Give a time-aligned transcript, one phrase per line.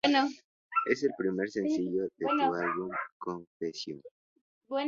[0.87, 4.01] Es el primer sencillo de su álbum "Confessions".